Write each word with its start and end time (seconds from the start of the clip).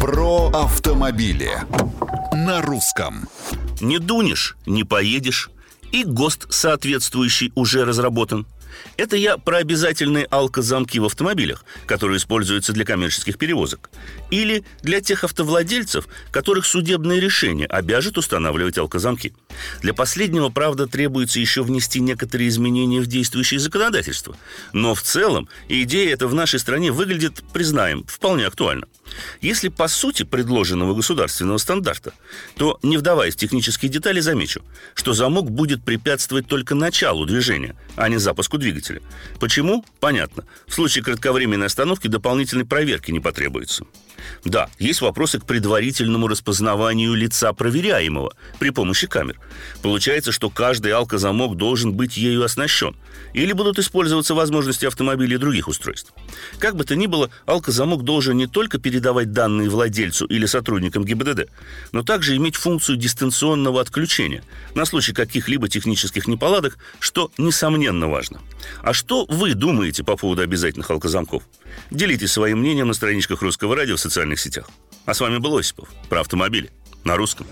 Про 0.00 0.48
автомобили 0.50 1.50
на 2.32 2.62
русском. 2.62 3.28
Не 3.80 3.98
дунешь, 3.98 4.56
не 4.66 4.84
поедешь. 4.84 5.50
И 5.92 6.04
ГОСТ 6.04 6.46
соответствующий 6.52 7.52
уже 7.54 7.84
разработан– 7.84 8.46
это 8.96 9.16
я 9.16 9.38
про 9.38 9.58
обязательные 9.58 10.24
алкозамки 10.24 10.98
в 10.98 11.04
автомобилях, 11.04 11.64
которые 11.86 12.18
используются 12.18 12.72
для 12.72 12.84
коммерческих 12.84 13.38
перевозок. 13.38 13.90
Или 14.30 14.64
для 14.82 15.00
тех 15.00 15.24
автовладельцев, 15.24 16.06
которых 16.30 16.66
судебное 16.66 17.18
решение 17.18 17.66
обяжет 17.66 18.18
устанавливать 18.18 18.78
алкозамки. 18.78 19.34
Для 19.80 19.94
последнего, 19.94 20.48
правда, 20.48 20.86
требуется 20.86 21.40
еще 21.40 21.62
внести 21.62 22.00
некоторые 22.00 22.48
изменения 22.48 23.00
в 23.00 23.06
действующее 23.06 23.60
законодательство. 23.60 24.36
Но 24.72 24.94
в 24.94 25.02
целом 25.02 25.48
идея 25.68 26.12
эта 26.12 26.26
в 26.26 26.34
нашей 26.34 26.60
стране 26.60 26.92
выглядит, 26.92 27.42
признаем, 27.52 28.04
вполне 28.04 28.46
актуально. 28.46 28.86
Если 29.40 29.68
по 29.68 29.88
сути 29.88 30.22
предложенного 30.24 30.94
государственного 30.94 31.58
стандарта, 31.58 32.12
то, 32.56 32.78
не 32.82 32.96
вдаваясь 32.98 33.34
в 33.34 33.38
технические 33.38 33.90
детали, 33.90 34.20
замечу, 34.20 34.62
что 34.94 35.12
замок 35.12 35.50
будет 35.50 35.82
препятствовать 35.84 36.46
только 36.46 36.74
началу 36.74 37.24
движения, 37.24 37.74
а 37.96 38.08
не 38.08 38.18
запуску 38.18 38.57
двигателя. 38.58 39.00
Почему? 39.40 39.84
Понятно. 40.00 40.44
В 40.66 40.74
случае 40.74 41.04
кратковременной 41.04 41.66
остановки 41.66 42.08
дополнительной 42.08 42.64
проверки 42.64 43.10
не 43.10 43.20
потребуется. 43.20 43.84
Да, 44.44 44.68
есть 44.78 45.00
вопросы 45.00 45.38
к 45.38 45.44
предварительному 45.44 46.28
распознаванию 46.28 47.14
лица 47.14 47.52
проверяемого 47.52 48.32
при 48.58 48.70
помощи 48.70 49.06
камер. 49.06 49.40
Получается, 49.82 50.32
что 50.32 50.50
каждый 50.50 50.92
алкозамок 50.92 51.56
должен 51.56 51.92
быть 51.92 52.16
ею 52.16 52.44
оснащен. 52.44 52.96
Или 53.32 53.52
будут 53.52 53.78
использоваться 53.78 54.34
возможности 54.34 54.86
автомобилей 54.86 55.36
и 55.36 55.38
других 55.38 55.68
устройств. 55.68 56.12
Как 56.58 56.76
бы 56.76 56.84
то 56.84 56.96
ни 56.96 57.06
было, 57.06 57.30
алкозамок 57.46 58.02
должен 58.02 58.36
не 58.36 58.46
только 58.46 58.78
передавать 58.78 59.32
данные 59.32 59.68
владельцу 59.68 60.26
или 60.26 60.46
сотрудникам 60.46 61.04
ГИБДД, 61.04 61.48
но 61.92 62.02
также 62.02 62.36
иметь 62.36 62.56
функцию 62.56 62.96
дистанционного 62.96 63.80
отключения 63.80 64.42
на 64.74 64.84
случай 64.84 65.12
каких-либо 65.12 65.68
технических 65.68 66.26
неполадок, 66.26 66.78
что 67.00 67.30
несомненно 67.38 68.08
важно. 68.08 68.40
А 68.82 68.92
что 68.92 69.26
вы 69.28 69.54
думаете 69.54 70.04
по 70.04 70.16
поводу 70.16 70.42
обязательных 70.42 70.90
алкозамков? 70.90 71.42
Делитесь 71.90 72.32
своим 72.32 72.60
мнением 72.60 72.88
на 72.88 72.94
страничках 72.94 73.42
Русского 73.42 73.76
радио 73.76 73.96
в 73.96 74.00
социальных 74.00 74.40
сетях. 74.40 74.68
А 75.06 75.14
с 75.14 75.20
вами 75.20 75.38
был 75.38 75.56
Осипов 75.56 75.88
про 76.08 76.20
автомобили 76.20 76.70
на 77.04 77.16
русском. 77.16 77.46